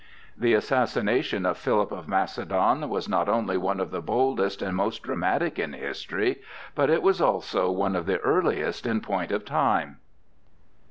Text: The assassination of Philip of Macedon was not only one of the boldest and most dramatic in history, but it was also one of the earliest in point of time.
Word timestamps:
The 0.35 0.55
assassination 0.55 1.45
of 1.45 1.59
Philip 1.59 1.91
of 1.91 2.07
Macedon 2.07 2.89
was 2.89 3.07
not 3.07 3.29
only 3.29 3.55
one 3.55 3.79
of 3.79 3.91
the 3.91 4.01
boldest 4.01 4.63
and 4.63 4.75
most 4.75 5.03
dramatic 5.03 5.59
in 5.59 5.73
history, 5.73 6.41
but 6.73 6.89
it 6.89 7.03
was 7.03 7.21
also 7.21 7.69
one 7.69 7.95
of 7.95 8.07
the 8.07 8.17
earliest 8.17 8.87
in 8.87 9.01
point 9.01 9.31
of 9.31 9.45
time. 9.45 9.99